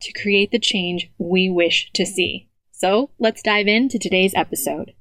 [0.00, 2.48] to create the change we wish to see.
[2.72, 4.92] So let's dive into today's episode.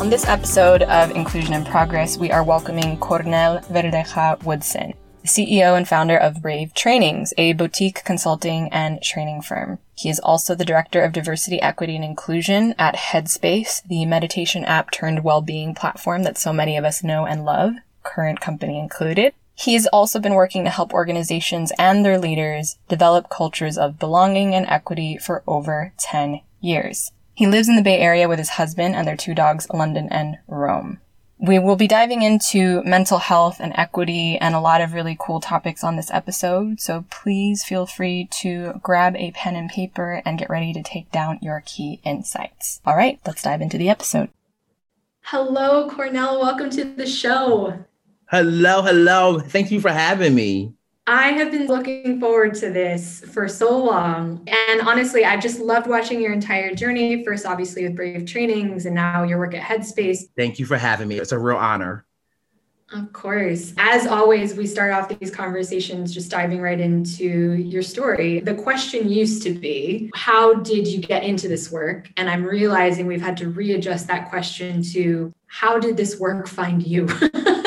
[0.00, 4.94] On this episode of Inclusion in Progress, we are welcoming Cornell Verdeja Woodson.
[5.24, 9.78] CEO and founder of Brave Trainings, a boutique consulting and training firm.
[9.98, 14.92] He is also the director of diversity, equity, and inclusion at Headspace, the meditation app
[14.92, 17.72] turned well-being platform that so many of us know and love,
[18.04, 19.34] current company included.
[19.56, 24.54] He has also been working to help organizations and their leaders develop cultures of belonging
[24.54, 27.10] and equity for over 10 years.
[27.34, 30.38] He lives in the Bay Area with his husband and their two dogs, London and
[30.46, 31.00] Rome.
[31.40, 35.38] We will be diving into mental health and equity and a lot of really cool
[35.38, 40.36] topics on this episode, so please feel free to grab a pen and paper and
[40.36, 42.80] get ready to take down your key insights.
[42.84, 44.30] All right, let's dive into the episode.
[45.20, 46.40] Hello, Cornell.
[46.40, 47.84] Welcome to the show.
[48.30, 49.38] Hello, hello.
[49.38, 50.72] Thank you for having me.
[51.08, 54.46] I have been looking forward to this for so long.
[54.46, 57.24] And honestly, I've just loved watching your entire journey.
[57.24, 60.24] First, obviously, with Brave Trainings, and now your work at Headspace.
[60.36, 61.18] Thank you for having me.
[61.18, 62.04] It's a real honor.
[62.92, 63.72] Of course.
[63.78, 68.40] As always, we start off these conversations just diving right into your story.
[68.40, 72.10] The question used to be, How did you get into this work?
[72.18, 76.86] And I'm realizing we've had to readjust that question to, How did this work find
[76.86, 77.08] you?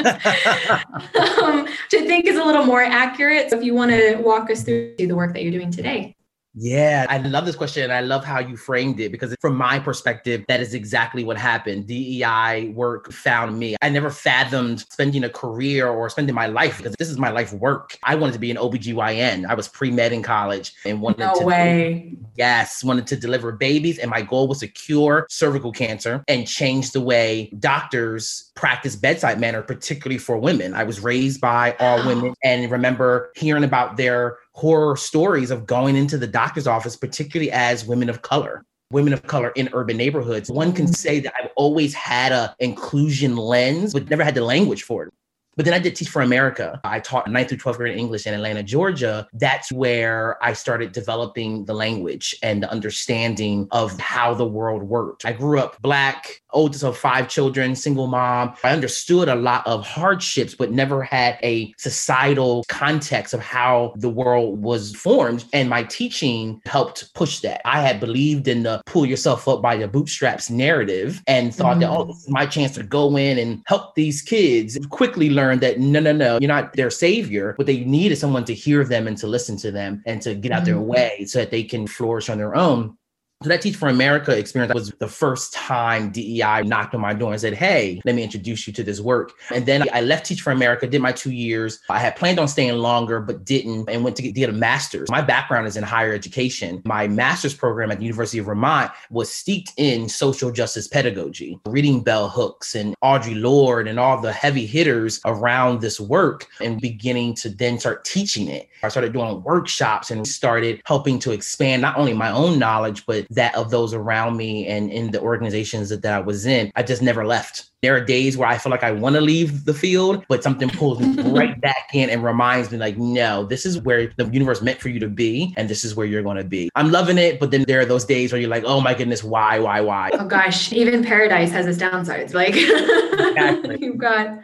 [1.42, 3.50] um, to think is a little more accurate.
[3.50, 6.14] So if you want to walk us through the work that you're doing today.
[6.54, 7.84] Yeah, I love this question.
[7.84, 11.38] And I love how you framed it because, from my perspective, that is exactly what
[11.38, 11.86] happened.
[11.86, 13.76] DEI work found me.
[13.80, 17.52] I never fathomed spending a career or spending my life because this is my life
[17.52, 17.96] work.
[18.02, 19.46] I wanted to be an OBGYN.
[19.48, 21.44] I was pre med in college and wanted no to.
[21.44, 22.16] way.
[22.36, 23.98] Yes, wanted to deliver babies.
[23.98, 29.40] And my goal was to cure cervical cancer and change the way doctors practice bedside
[29.40, 30.74] manner, particularly for women.
[30.74, 35.96] I was raised by all women and remember hearing about their horror stories of going
[35.96, 40.50] into the doctor's office, particularly as women of color women of color in urban neighborhoods.
[40.50, 40.92] One can mm-hmm.
[40.92, 45.14] say that I've always had a inclusion lens, but never had the language for it.
[45.56, 46.80] But then I did Teach for America.
[46.84, 49.28] I taught 9th through 12th grade English in Atlanta, Georgia.
[49.34, 55.26] That's where I started developing the language and the understanding of how the world worked.
[55.26, 58.54] I grew up Black, oldest of five children, single mom.
[58.64, 64.10] I understood a lot of hardships, but never had a societal context of how the
[64.10, 65.44] world was formed.
[65.52, 67.60] And my teaching helped push that.
[67.66, 71.80] I had believed in the pull yourself up by your bootstraps narrative and thought mm-hmm.
[71.80, 75.42] that, oh, this is my chance to go in and help these kids quickly learn
[75.42, 77.54] learned that no, no, no, you're not their savior.
[77.56, 80.34] What they need is someone to hear them and to listen to them and to
[80.34, 80.66] get out mm-hmm.
[80.66, 82.96] their way so that they can flourish on their own.
[83.42, 87.32] So that Teach for America experience was the first time DEI knocked on my door
[87.32, 89.32] and said, Hey, let me introduce you to this work.
[89.50, 91.80] And then I left Teach for America, did my two years.
[91.90, 95.10] I had planned on staying longer, but didn't, and went to get, get a master's.
[95.10, 96.82] My background is in higher education.
[96.84, 102.00] My master's program at the University of Vermont was steeped in social justice pedagogy, reading
[102.00, 107.34] bell hooks and Audre Lorde and all the heavy hitters around this work and beginning
[107.36, 108.68] to then start teaching it.
[108.84, 113.26] I started doing workshops and started helping to expand not only my own knowledge, but
[113.34, 116.72] that of those around me and in the organizations that, that I was in.
[116.76, 117.70] I just never left.
[117.82, 120.68] There are days where I feel like I want to leave the field, but something
[120.68, 124.62] pulls me right back in and reminds me, like, no, this is where the universe
[124.62, 126.70] meant for you to be, and this is where you're going to be.
[126.76, 129.24] I'm loving it, but then there are those days where you're like, oh my goodness,
[129.24, 130.10] why, why, why?
[130.12, 132.34] Oh gosh, even paradise has its downsides.
[132.34, 133.78] Like, exactly.
[133.80, 134.38] you've got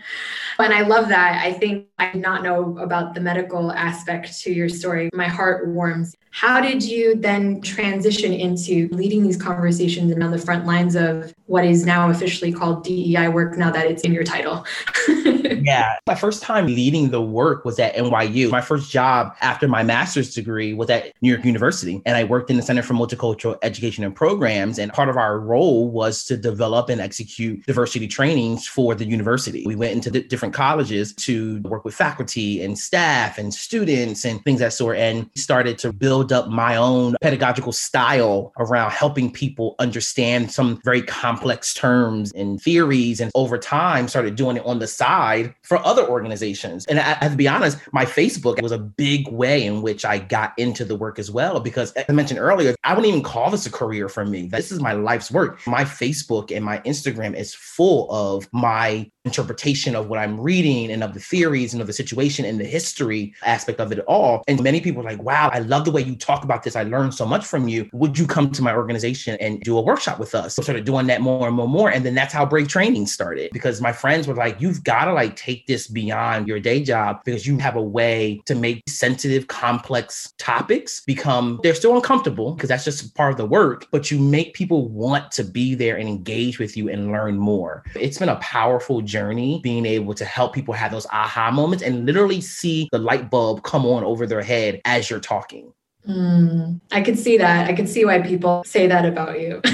[0.64, 1.40] and I love that.
[1.44, 5.08] I think I did not know about the medical aspect to your story.
[5.14, 6.16] My heart warms.
[6.40, 11.34] How did you then transition into leading these conversations and on the front lines of
[11.46, 14.64] what is now officially called DEI work now that it's in your title?
[15.08, 15.96] yeah.
[16.06, 18.52] My first time leading the work was at NYU.
[18.52, 22.00] My first job after my master's degree was at New York University.
[22.06, 24.78] And I worked in the Center for Multicultural Education and Programs.
[24.78, 29.64] And part of our role was to develop and execute diversity trainings for the university.
[29.66, 34.60] We went into different colleges to work with faculty and staff and students and things
[34.60, 40.50] that sort and started to build up my own pedagogical style around helping people understand
[40.50, 43.20] some very complex terms and theories.
[43.20, 46.84] And over time, started doing it on the side for other organizations.
[46.86, 50.04] And I, I have to be honest, my Facebook was a big way in which
[50.04, 51.60] I got into the work as well.
[51.60, 54.46] Because as I mentioned earlier, I wouldn't even call this a career for me.
[54.46, 55.66] This is my life's work.
[55.66, 61.04] My Facebook and my Instagram is full of my interpretation of what I'm reading and
[61.04, 64.42] of the theories and of the situation and the history aspect of it all.
[64.48, 66.76] And many people are like, wow, I love the way you talk about this.
[66.76, 67.88] I learned so much from you.
[67.92, 70.54] Would you come to my organization and do a workshop with us?
[70.54, 71.90] So started doing that more and more and more.
[71.90, 75.12] And then that's how Brave Training started because my friends were like, you've got to
[75.12, 79.46] like take this beyond your day job because you have a way to make sensitive,
[79.46, 84.18] complex topics become, they're still uncomfortable because that's just part of the work, but you
[84.18, 87.84] make people want to be there and engage with you and learn more.
[87.94, 91.82] It's been a powerful journey journey, being able to help people have those aha moments
[91.82, 95.72] and literally see the light bulb come on over their head as you're talking.
[96.08, 97.68] Mm, I could see that.
[97.68, 99.60] I could see why people say that about you.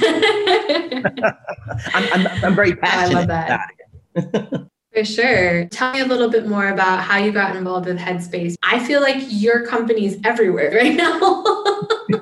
[1.94, 3.30] I'm, I'm, I'm, very passionate.
[3.30, 3.68] I love
[4.18, 4.68] that.
[4.94, 5.66] For sure.
[5.66, 8.56] Tell me a little bit more about how you got involved with Headspace.
[8.62, 11.20] I feel like your company's everywhere right now.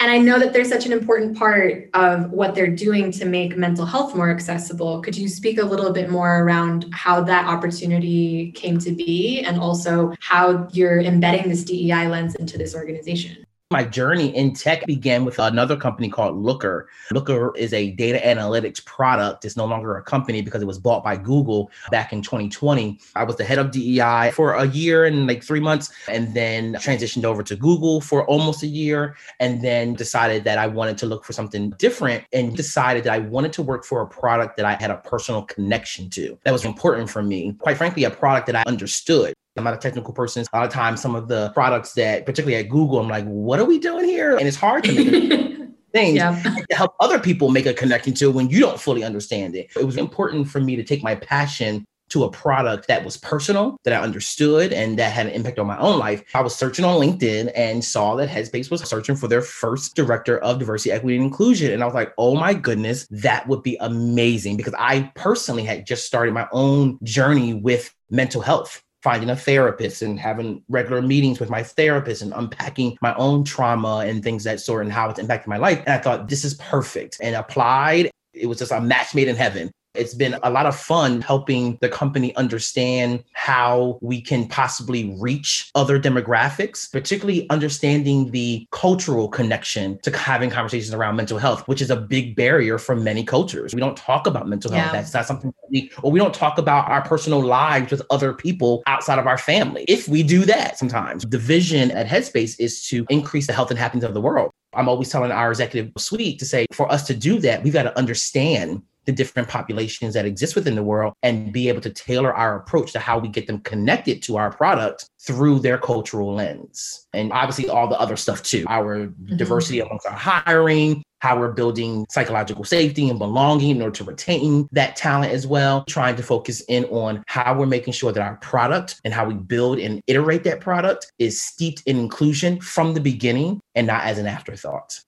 [0.00, 3.56] and I know that they're such an important part of what they're doing to make
[3.56, 5.00] mental health more accessible.
[5.00, 9.58] Could you speak a little bit more around how that opportunity came to be and
[9.58, 13.45] also how you're embedding this DEI lens into this organization?
[13.72, 16.88] My journey in tech began with another company called Looker.
[17.10, 19.44] Looker is a data analytics product.
[19.44, 23.00] It's no longer a company because it was bought by Google back in 2020.
[23.16, 26.74] I was the head of DEI for a year and like three months, and then
[26.74, 31.06] transitioned over to Google for almost a year, and then decided that I wanted to
[31.06, 34.64] look for something different and decided that I wanted to work for a product that
[34.64, 36.38] I had a personal connection to.
[36.44, 37.56] That was important for me.
[37.58, 39.34] Quite frankly, a product that I understood.
[39.56, 40.44] I'm not a technical person.
[40.52, 43.58] A lot of times, some of the products that, particularly at Google, I'm like, what
[43.58, 44.36] are we doing here?
[44.36, 45.58] And it's hard to make
[45.92, 46.42] things yeah.
[46.70, 49.70] to help other people make a connection to when you don't fully understand it.
[49.76, 53.76] It was important for me to take my passion to a product that was personal,
[53.84, 56.22] that I understood, and that had an impact on my own life.
[56.34, 60.38] I was searching on LinkedIn and saw that Headspace was searching for their first director
[60.38, 61.72] of diversity, equity, and inclusion.
[61.72, 65.86] And I was like, oh my goodness, that would be amazing because I personally had
[65.86, 71.38] just started my own journey with mental health finding a therapist and having regular meetings
[71.38, 75.20] with my therapist and unpacking my own trauma and things that sort and how it's
[75.20, 75.78] impacted my life.
[75.86, 78.10] And I thought this is perfect and applied.
[78.32, 79.70] It was just a match made in heaven.
[79.96, 85.70] It's been a lot of fun helping the company understand how we can possibly reach
[85.74, 91.90] other demographics, particularly understanding the cultural connection to having conversations around mental health, which is
[91.90, 93.74] a big barrier for many cultures.
[93.74, 94.86] We don't talk about mental health.
[94.86, 94.92] Yeah.
[94.92, 98.32] That's not something that we, or we don't talk about our personal lives with other
[98.32, 99.84] people outside of our family.
[99.88, 103.78] If we do that sometimes, the vision at Headspace is to increase the health and
[103.78, 104.50] happiness of the world.
[104.74, 107.84] I'm always telling our executive suite to say, for us to do that, we've got
[107.84, 112.34] to understand the different populations that exist within the world and be able to tailor
[112.34, 117.06] our approach to how we get them connected to our product through their cultural lens.
[117.12, 119.36] And obviously, all the other stuff too our mm-hmm.
[119.36, 124.68] diversity amongst our hiring, how we're building psychological safety and belonging in order to retain
[124.72, 128.36] that talent as well, trying to focus in on how we're making sure that our
[128.36, 133.00] product and how we build and iterate that product is steeped in inclusion from the
[133.00, 135.00] beginning and not as an afterthought.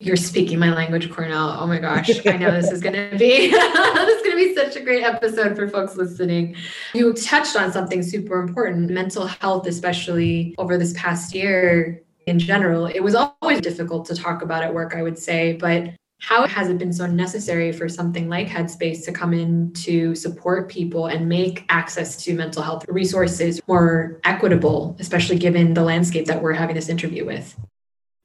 [0.00, 1.56] You're speaking my language, Cornell.
[1.58, 2.24] Oh my gosh.
[2.24, 5.02] I know this is going to be this is going to be such a great
[5.02, 6.54] episode for folks listening.
[6.94, 12.86] You touched on something super important, mental health especially over this past year in general.
[12.86, 15.90] It was always difficult to talk about at work, I would say, but
[16.20, 20.68] how has it been so necessary for something like Headspace to come in to support
[20.68, 26.42] people and make access to mental health resources more equitable, especially given the landscape that
[26.42, 27.56] we're having this interview with?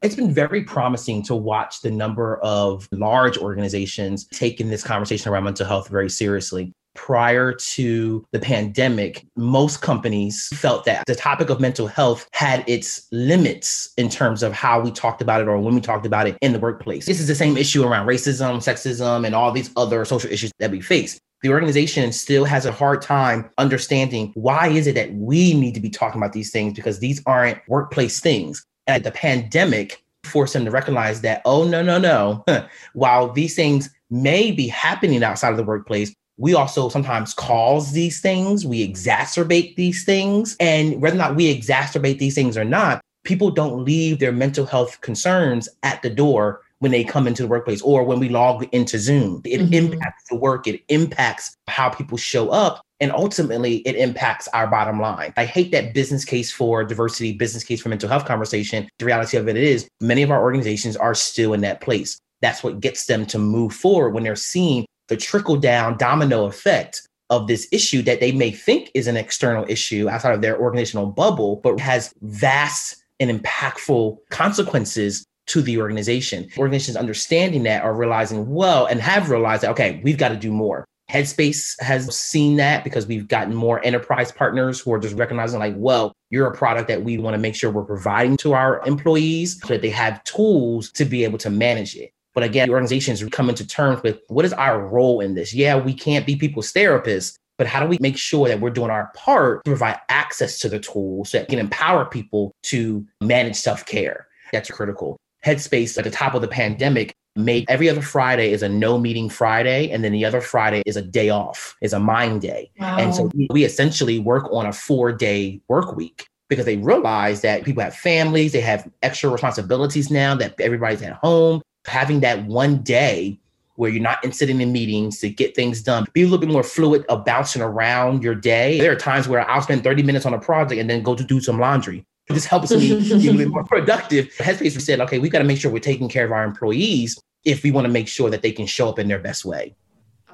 [0.04, 5.46] It's been very promising to watch the number of large organizations taking this conversation around
[5.46, 6.74] mental health very seriously.
[6.94, 13.08] Prior to the pandemic, most companies felt that the topic of mental health had its
[13.14, 16.38] limits in terms of how we talked about it or when we talked about it
[16.42, 17.06] in the workplace.
[17.06, 20.70] This is the same issue around racism, sexism, and all these other social issues that
[20.70, 25.54] we face the organization still has a hard time understanding why is it that we
[25.54, 30.04] need to be talking about these things because these aren't workplace things and the pandemic
[30.24, 32.44] forced them to recognize that, oh, no, no, no.
[32.94, 38.20] While these things may be happening outside of the workplace, we also sometimes cause these
[38.20, 40.56] things, we exacerbate these things.
[40.60, 44.66] And whether or not we exacerbate these things or not, people don't leave their mental
[44.66, 48.68] health concerns at the door when they come into the workplace or when we log
[48.74, 49.42] into Zoom.
[49.46, 49.74] It mm-hmm.
[49.74, 52.82] impacts the work, it impacts how people show up.
[53.00, 55.34] And ultimately, it impacts our bottom line.
[55.38, 58.90] I hate that business case for diversity, business case for mental health conversation.
[59.00, 62.20] The reality of it is, many of our organizations are still in that place.
[62.42, 67.08] That's what gets them to move forward when they're seeing the trickle down domino effect
[67.30, 71.06] of this issue that they may think is an external issue outside of their organizational
[71.06, 76.50] bubble, but has vast and impactful consequences to the organization.
[76.58, 80.52] Organizations understanding that are realizing, well, and have realized that, okay, we've got to do
[80.52, 80.86] more.
[81.12, 85.76] Headspace has seen that because we've gotten more enterprise partners who are just recognizing, like,
[85.78, 89.60] well, you're a product that we want to make sure we're providing to our employees
[89.62, 92.12] so that they have tools to be able to manage it.
[92.34, 95.54] But again, organizations are coming to terms with what is our role in this?
[95.54, 98.90] Yeah, we can't be people's therapists, but how do we make sure that we're doing
[98.90, 103.86] our part to provide access to the tools that can empower people to manage self
[103.86, 104.28] care?
[104.52, 105.18] That's critical.
[105.46, 109.30] Headspace at the top of the pandemic made every other Friday is a no meeting
[109.30, 112.72] Friday, and then the other Friday is a day off, is a mind day.
[112.80, 112.98] Wow.
[112.98, 117.64] And so we essentially work on a four day work week because they realize that
[117.64, 122.78] people have families, they have extra responsibilities now that everybody's at home having that one
[122.80, 123.40] day
[123.76, 126.06] where you're not in sitting in meetings to get things done.
[126.14, 128.80] Be a little bit more fluid of bouncing around your day.
[128.80, 131.24] There are times where I'll spend 30 minutes on a project and then go to
[131.24, 132.06] do some laundry.
[132.30, 134.30] This helps me be a little bit more productive.
[134.38, 137.64] Headspace said, okay, we've got to make sure we're taking care of our employees if
[137.64, 139.76] we want to make sure that they can show up in their best way.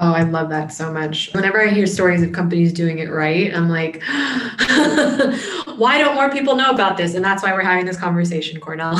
[0.02, 1.34] Oh, I love that so much.
[1.34, 4.02] Whenever I hear stories of companies doing it right, I'm like,
[5.76, 7.16] why don't more people know about this?
[7.16, 8.98] And that's why we're having this conversation, Cornell.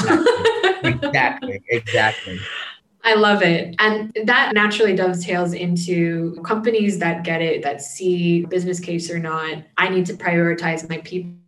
[0.84, 1.62] exactly.
[1.70, 2.40] Exactly.
[3.06, 3.76] I love it.
[3.80, 9.64] And that naturally dovetails into companies that get it, that see business case or not.
[9.78, 11.39] I need to prioritize my people.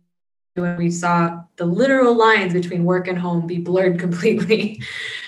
[0.54, 4.82] When we saw the literal lines between work and home be blurred completely.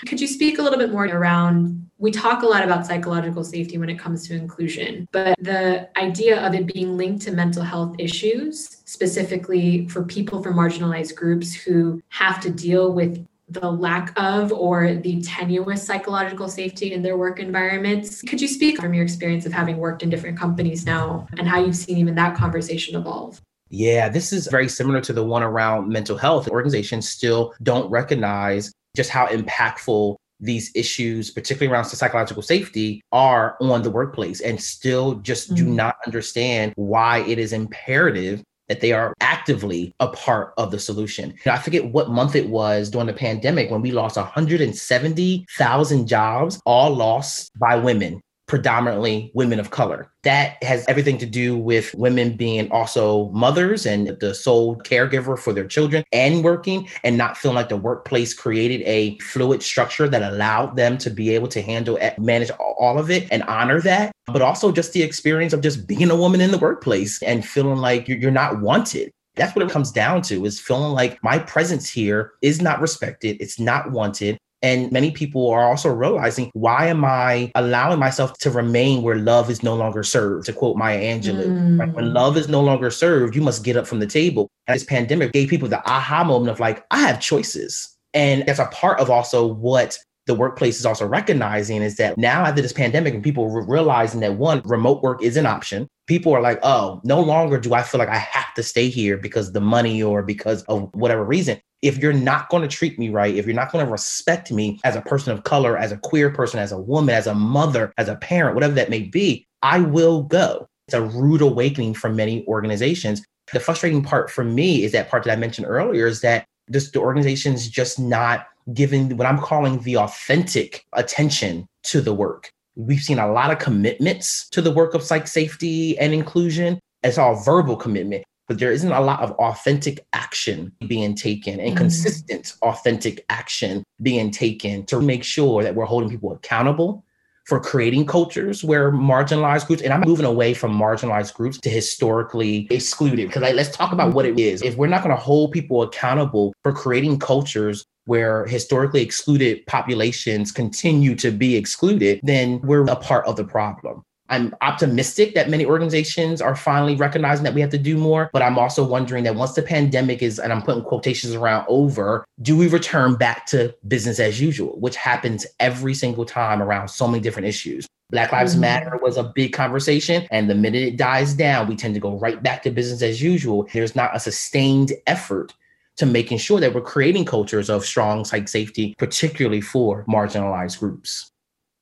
[0.06, 3.78] Could you speak a little bit more around we talk a lot about psychological safety
[3.78, 7.94] when it comes to inclusion, but the idea of it being linked to mental health
[7.98, 14.52] issues, specifically for people from marginalized groups who have to deal with the lack of
[14.52, 18.22] or the tenuous psychological safety in their work environments.
[18.22, 21.64] Could you speak from your experience of having worked in different companies now and how
[21.64, 23.40] you've seen even that conversation evolve?
[23.74, 26.46] Yeah, this is very similar to the one around mental health.
[26.46, 33.82] Organizations still don't recognize just how impactful these issues, particularly around psychological safety, are on
[33.82, 35.56] the workplace and still just mm-hmm.
[35.56, 40.78] do not understand why it is imperative that they are actively a part of the
[40.78, 41.34] solution.
[41.44, 46.94] I forget what month it was during the pandemic when we lost 170,000 jobs, all
[46.94, 50.10] lost by women predominantly women of color.
[50.22, 55.52] That has everything to do with women being also mothers and the sole caregiver for
[55.52, 60.22] their children and working and not feeling like the workplace created a fluid structure that
[60.22, 64.12] allowed them to be able to handle, manage all of it and honor that.
[64.26, 67.78] But also just the experience of just being a woman in the workplace and feeling
[67.78, 69.10] like you're not wanted.
[69.36, 73.36] That's what it comes down to is feeling like my presence here is not respected.
[73.40, 74.38] It's not wanted.
[74.64, 79.50] And many people are also realizing why am I allowing myself to remain where love
[79.50, 80.46] is no longer served?
[80.46, 81.78] To quote Maya Angelou, mm.
[81.78, 81.92] right?
[81.92, 84.48] when love is no longer served, you must get up from the table.
[84.66, 87.94] And this pandemic gave people the aha moment of like, I have choices.
[88.14, 92.46] And that's a part of also what the workplace is also recognizing is that now
[92.46, 96.32] after this pandemic and people re- realizing that one remote work is an option people
[96.32, 99.52] are like oh no longer do i feel like i have to stay here because
[99.52, 103.34] the money or because of whatever reason if you're not going to treat me right,
[103.34, 106.30] if you're not going to respect me as a person of color, as a queer
[106.30, 109.80] person, as a woman, as a mother, as a parent, whatever that may be, I
[109.80, 110.66] will go.
[110.88, 113.22] It's a rude awakening for many organizations.
[113.52, 116.94] The frustrating part for me is that part that I mentioned earlier is that just
[116.94, 122.50] the organization's just not giving what I'm calling the authentic attention to the work.
[122.76, 126.80] We've seen a lot of commitments to the work of psych safety and inclusion.
[127.02, 131.74] It's all verbal commitment but there isn't a lot of authentic action being taken and
[131.74, 137.03] mm consistent authentic action being taken to make sure that we're holding people accountable
[137.46, 142.66] for creating cultures where marginalized groups, and I'm moving away from marginalized groups to historically
[142.70, 143.26] excluded.
[143.26, 144.62] Because like, let's talk about what it is.
[144.62, 150.52] If we're not going to hold people accountable for creating cultures where historically excluded populations
[150.52, 154.02] continue to be excluded, then we're a part of the problem.
[154.28, 158.42] I'm optimistic that many organizations are finally recognizing that we have to do more, but
[158.42, 162.56] I'm also wondering that once the pandemic is, and I'm putting quotations around over, do
[162.56, 167.20] we return back to business as usual, which happens every single time around so many
[167.20, 167.86] different issues?
[168.10, 168.60] Black Lives mm-hmm.
[168.62, 170.26] Matter was a big conversation.
[170.30, 173.20] And the minute it dies down, we tend to go right back to business as
[173.20, 173.68] usual.
[173.72, 175.52] There's not a sustained effort
[175.96, 181.30] to making sure that we're creating cultures of strong psych safety, particularly for marginalized groups.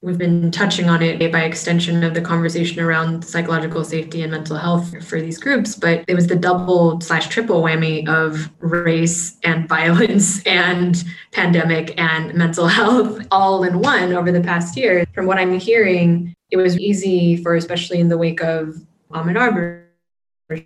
[0.04, 4.56] We've been touching on it by extension of the conversation around psychological safety and mental
[4.56, 9.68] health for these groups, but it was the double slash triple whammy of race and
[9.68, 15.06] violence and pandemic and mental health all in one over the past year.
[15.14, 19.85] From what I'm hearing, it was easy for, especially in the wake of Ahmaud Arbery,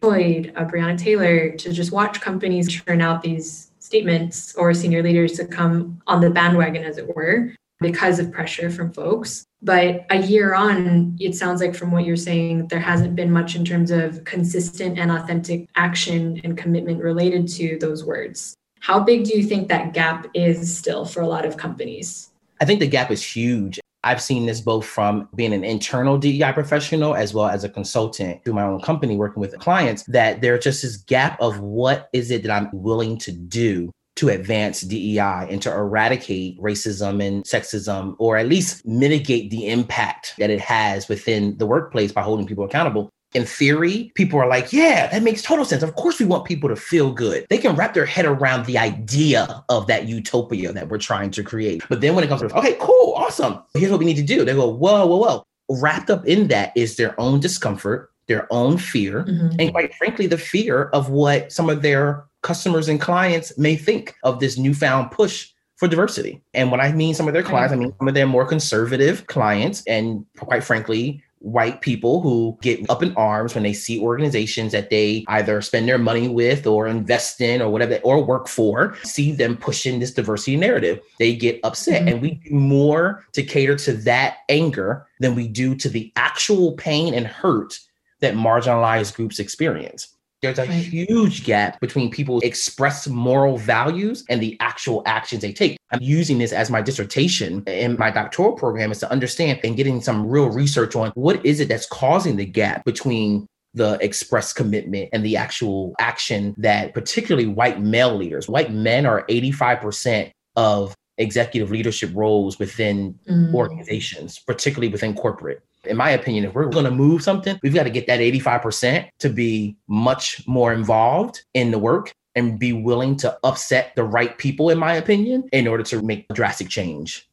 [0.01, 5.33] Floyd, uh, Breonna Taylor, to just watch companies churn out these statements or senior leaders
[5.33, 9.47] to come on the bandwagon, as it were, because of pressure from folks.
[9.63, 13.57] But a year on, it sounds like from what you're saying, there hasn't been much
[13.57, 18.55] in terms of consistent and authentic action and commitment related to those words.
[18.81, 22.31] How big do you think that gap is still for a lot of companies?
[22.61, 23.81] I think the gap is huge.
[24.05, 28.45] I've seen this both from being an internal DEI professional as well as a consultant
[28.45, 32.31] through my own company working with clients that there's just this gap of what is
[32.31, 38.17] it that I'm willing to do to advance DEI and to eradicate racism and sexism,
[38.19, 42.65] or at least mitigate the impact that it has within the workplace by holding people
[42.65, 43.11] accountable.
[43.35, 45.83] In theory, people are like, yeah, that makes total sense.
[45.83, 47.45] Of course, we want people to feel good.
[47.51, 51.43] They can wrap their head around the idea of that utopia that we're trying to
[51.43, 51.83] create.
[51.91, 53.63] But then when it comes to, okay, cool, awesome.
[53.75, 54.45] Here's what we need to do.
[54.45, 55.43] They go, whoa, whoa, whoa.
[55.69, 59.61] Wrapped up in that is their own discomfort, their own fear, mm-hmm.
[59.61, 64.15] and quite frankly, the fear of what some of their customers and clients may think
[64.23, 66.41] of this newfound push for diversity.
[66.55, 69.27] And when I mean some of their clients, I mean some of their more conservative
[69.27, 74.73] clients and quite frankly, white people who get up in arms when they see organizations
[74.73, 78.97] that they either spend their money with or invest in or whatever or work for
[79.05, 82.09] see them pushing this diversity narrative they get upset mm-hmm.
[82.09, 86.73] and we do more to cater to that anger than we do to the actual
[86.73, 87.79] pain and hurt
[88.21, 90.16] that marginalized groups experience
[90.55, 90.85] there's a right.
[90.85, 95.77] huge gap between people express moral values and the actual actions they take.
[95.91, 100.01] I'm using this as my dissertation in my doctoral program is to understand and getting
[100.01, 105.11] some real research on what is it that's causing the gap between the express commitment
[105.13, 111.71] and the actual action that particularly white male leaders, white men are 85% of executive
[111.71, 113.55] leadership roles within mm.
[113.55, 117.85] organizations, particularly within corporate in my opinion, if we're going to move something, we've got
[117.85, 123.17] to get that 85% to be much more involved in the work and be willing
[123.17, 127.29] to upset the right people, in my opinion, in order to make a drastic change.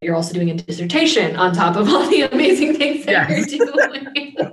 [0.00, 3.52] You're also doing a dissertation on top of all the amazing things that yes.
[3.52, 4.36] you're doing.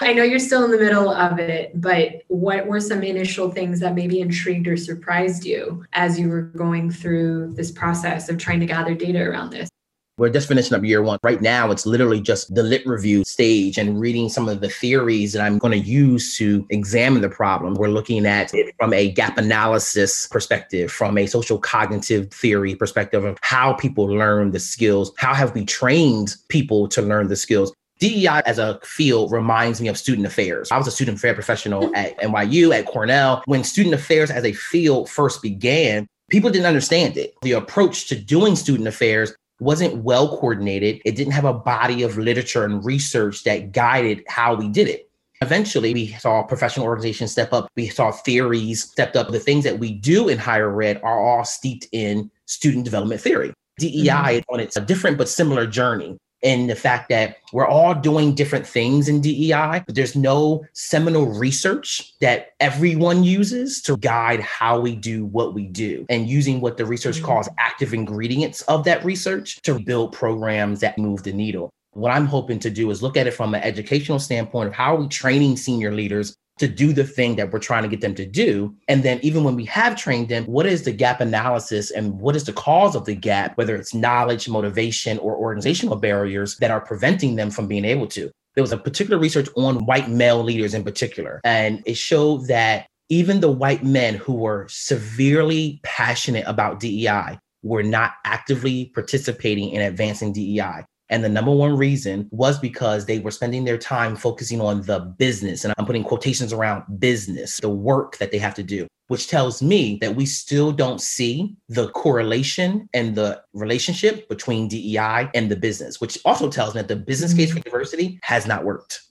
[0.00, 3.80] I know you're still in the middle of it, but what were some initial things
[3.80, 8.60] that maybe intrigued or surprised you as you were going through this process of trying
[8.60, 9.70] to gather data around this?
[10.16, 11.18] We're just finishing up year one.
[11.24, 15.32] Right now, it's literally just the lit review stage and reading some of the theories
[15.32, 17.74] that I'm going to use to examine the problem.
[17.74, 23.24] We're looking at it from a gap analysis perspective, from a social cognitive theory perspective
[23.24, 25.12] of how people learn the skills.
[25.16, 27.72] How have we trained people to learn the skills?
[27.98, 30.70] DEI as a field reminds me of student affairs.
[30.70, 31.94] I was a student affair professional mm-hmm.
[31.96, 33.42] at NYU, at Cornell.
[33.46, 37.34] When student affairs as a field first began, people didn't understand it.
[37.42, 41.00] The approach to doing student affairs wasn't well coordinated.
[41.04, 45.08] It didn't have a body of literature and research that guided how we did it.
[45.42, 47.68] Eventually, we saw professional organizations step up.
[47.76, 49.30] We saw theories stepped up.
[49.30, 53.52] The things that we do in higher ed are all steeped in student development theory.
[53.78, 54.54] DEI mm-hmm.
[54.54, 58.66] on its a different but similar journey in the fact that we're all doing different
[58.66, 64.94] things in DEI, but there's no seminal research that everyone uses to guide how we
[64.94, 67.24] do what we do and using what the research mm-hmm.
[67.24, 71.70] calls active ingredients of that research to build programs that move the needle.
[71.92, 74.96] What I'm hoping to do is look at it from an educational standpoint of how
[74.96, 78.14] are we training senior leaders to do the thing that we're trying to get them
[78.14, 78.74] to do.
[78.88, 82.36] And then, even when we have trained them, what is the gap analysis and what
[82.36, 86.80] is the cause of the gap, whether it's knowledge, motivation, or organizational barriers that are
[86.80, 88.30] preventing them from being able to?
[88.54, 92.86] There was a particular research on white male leaders in particular, and it showed that
[93.08, 99.82] even the white men who were severely passionate about DEI were not actively participating in
[99.82, 100.84] advancing DEI.
[101.10, 105.00] And the number one reason was because they were spending their time focusing on the
[105.00, 105.64] business.
[105.64, 109.62] And I'm putting quotations around business, the work that they have to do, which tells
[109.62, 115.56] me that we still don't see the correlation and the relationship between DEI and the
[115.56, 117.64] business, which also tells me that the business case for mm-hmm.
[117.64, 119.02] diversity has not worked.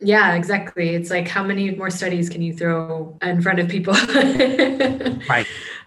[0.00, 0.90] Yeah, exactly.
[0.90, 3.94] It's like how many more studies can you throw in front of people?
[5.28, 5.46] right.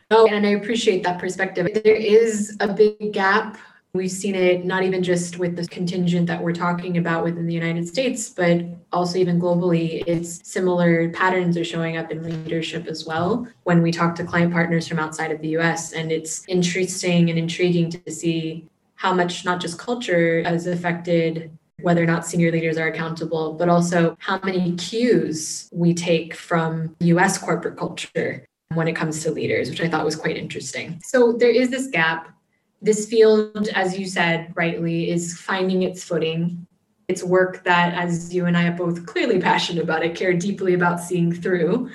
[0.10, 1.68] Oh, and I appreciate that perspective.
[1.84, 3.58] There is a big gap
[3.98, 7.54] We've seen it not even just with the contingent that we're talking about within the
[7.54, 10.04] United States, but also even globally.
[10.06, 14.54] It's similar patterns are showing up in leadership as well when we talk to client
[14.54, 15.94] partners from outside of the US.
[15.94, 21.50] And it's interesting and intriguing to see how much not just culture has affected
[21.82, 26.96] whether or not senior leaders are accountable, but also how many cues we take from
[27.00, 31.02] US corporate culture when it comes to leaders, which I thought was quite interesting.
[31.04, 32.37] So there is this gap
[32.82, 36.68] this field, as you said rightly, is finding its footing.
[37.08, 40.74] It's work that, as you and I are both clearly passionate about it, care deeply
[40.74, 41.90] about seeing through.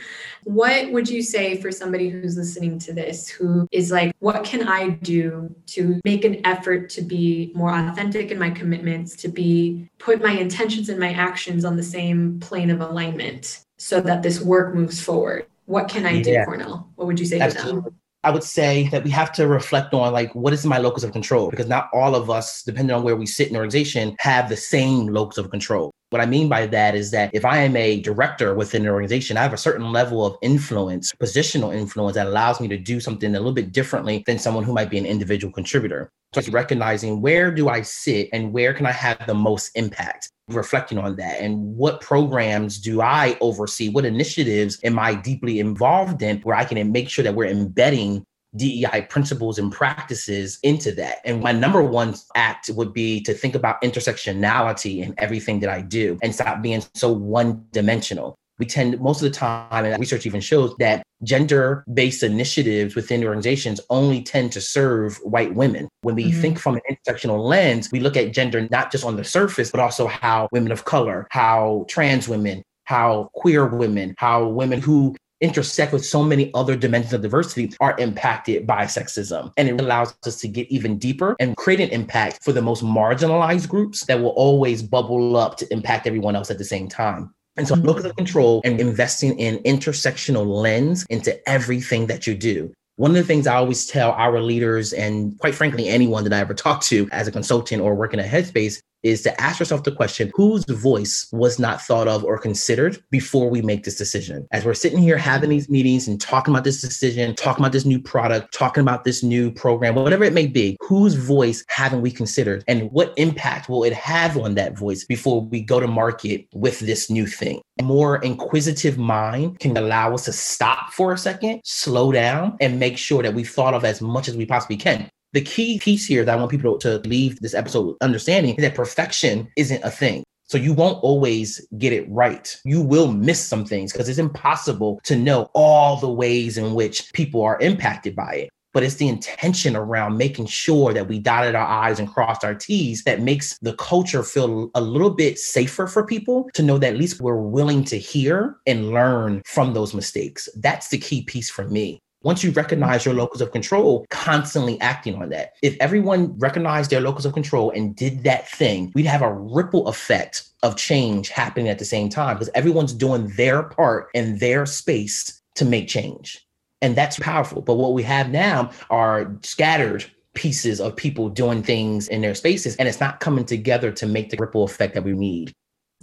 [0.45, 4.67] What would you say for somebody who's listening to this who is like, what can
[4.67, 9.89] I do to make an effort to be more authentic in my commitments, to be
[9.99, 14.41] put my intentions and my actions on the same plane of alignment so that this
[14.41, 15.47] work moves forward?
[15.67, 16.91] What can I do, Cornell?
[16.97, 17.83] What would you say Absolutely.
[17.83, 17.99] to them?
[18.25, 21.13] I would say that we have to reflect on like what is my locus of
[21.13, 24.57] control because not all of us, depending on where we sit in organization, have the
[24.57, 25.93] same locus of control.
[26.13, 29.39] What I mean by that is that if I am a director within an organization,
[29.39, 33.35] I have a certain level of influence, positional influence that allows me to do something
[33.35, 36.11] a little bit differently than someone who might be an individual contributor.
[36.35, 40.31] So it's recognizing where do I sit and where can I have the most impact?
[40.49, 43.89] reflecting on that and what programs do I oversee?
[43.89, 48.27] What initiatives am I deeply involved in where I can make sure that we're embedding
[48.57, 51.19] DEI principles and practices into that.
[51.25, 55.81] And my number one act would be to think about intersectionality in everything that I
[55.81, 60.25] do and stop being so one dimensional we tend most of the time and research
[60.25, 66.15] even shows that gender based initiatives within organizations only tend to serve white women when
[66.15, 66.41] we mm-hmm.
[66.41, 69.81] think from an intersectional lens we look at gender not just on the surface but
[69.81, 75.93] also how women of color how trans women how queer women how women who intersect
[75.93, 79.53] with so many other dimensions of diversity are impacted by sexism.
[79.57, 82.83] And it allows us to get even deeper and create an impact for the most
[82.83, 87.35] marginalized groups that will always bubble up to impact everyone else at the same time.
[87.57, 92.35] And so look at the control and investing in intersectional lens into everything that you
[92.35, 92.73] do.
[92.97, 96.39] One of the things I always tell our leaders and quite frankly, anyone that I
[96.39, 99.93] ever talk to as a consultant or working at Headspace is to ask yourself the
[99.93, 104.47] question whose voice was not thought of or considered before we make this decision?
[104.53, 107.85] As we're sitting here having these meetings and talking about this decision, talking about this
[107.85, 112.11] new product, talking about this new program, whatever it may be, whose voice haven't we
[112.11, 112.65] considered?
[112.69, 116.81] And what impact will it have on that voice before we go to market with
[116.81, 117.61] this new thing?
[117.81, 122.79] A more inquisitive mind can allow us to stop for a second, slow down, and
[122.79, 125.09] make sure that we've thought of as much as we possibly can.
[125.33, 128.75] The key piece here that I want people to leave this episode understanding is that
[128.75, 130.25] perfection isn't a thing.
[130.45, 132.55] So you won't always get it right.
[132.67, 137.11] You will miss some things because it's impossible to know all the ways in which
[137.15, 138.51] people are impacted by it.
[138.75, 142.55] But it's the intention around making sure that we dotted our I's and crossed our
[142.55, 146.93] T's that makes the culture feel a little bit safer for people to know that
[146.93, 150.47] at least we're willing to hear and learn from those mistakes.
[150.57, 152.02] That's the key piece for me.
[152.23, 155.55] Once you recognize your locus of control, constantly acting on that.
[155.63, 159.89] If everyone recognized their locus of control and did that thing, we'd have a ripple
[159.89, 164.67] effect of change happening at the same time because everyone's doing their part in their
[164.67, 166.47] space to make change.
[166.81, 167.63] And that's powerful.
[167.63, 170.05] But what we have now are scattered
[170.35, 174.31] pieces of people doing things in their spaces, and it's not coming together to make
[174.31, 175.53] the ripple effect that we need.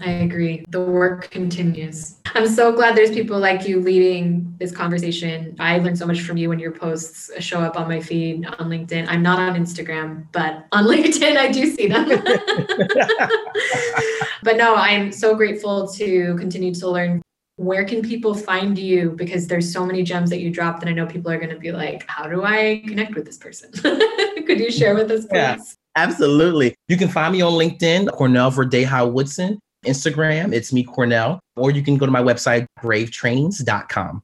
[0.01, 0.65] I agree.
[0.69, 2.15] The work continues.
[2.35, 5.55] I'm so glad there's people like you leading this conversation.
[5.59, 8.69] I learned so much from you when your posts show up on my feed on
[8.69, 9.07] LinkedIn.
[9.09, 12.07] I'm not on Instagram, but on LinkedIn, I do see them.
[14.43, 17.21] but no, I'm so grateful to continue to learn.
[17.57, 19.11] Where can people find you?
[19.11, 21.59] Because there's so many gems that you dropped, and I know people are going to
[21.59, 23.71] be like, how do I connect with this person?
[23.73, 25.33] Could you share with us, please?
[25.33, 25.57] Yeah.
[25.95, 26.75] Absolutely.
[26.87, 29.59] You can find me on LinkedIn, Cornell Verdeja Woodson.
[29.85, 34.23] Instagram, it's me, Cornell, or you can go to my website, bravetrainings.com.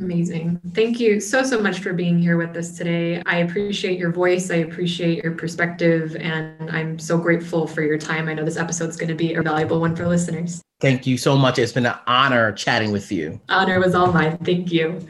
[0.00, 0.60] Amazing.
[0.74, 3.20] Thank you so, so much for being here with us today.
[3.26, 4.48] I appreciate your voice.
[4.48, 8.28] I appreciate your perspective, and I'm so grateful for your time.
[8.28, 10.62] I know this episode is going to be a valuable one for listeners.
[10.80, 11.58] Thank you so much.
[11.58, 13.40] It's been an honor chatting with you.
[13.48, 14.38] Honor was all mine.
[14.38, 15.04] Thank you.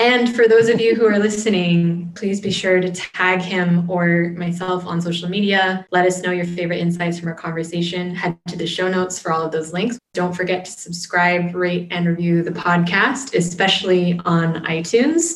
[0.00, 4.30] And for those of you who are listening, please be sure to tag him or
[4.34, 5.86] myself on social media.
[5.90, 8.14] Let us know your favorite insights from our conversation.
[8.14, 9.98] Head to the show notes for all of those links.
[10.14, 15.34] Don't forget to subscribe, rate, and review the podcast, especially on iTunes.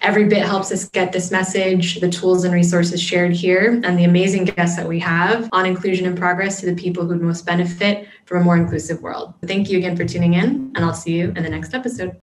[0.00, 4.04] Every bit helps us get this message, the tools and resources shared here, and the
[4.04, 8.08] amazing guests that we have on Inclusion in Progress to the people who'd most benefit
[8.24, 9.34] from a more inclusive world.
[9.44, 12.18] Thank you again for tuning in, and I'll see you in the next episode.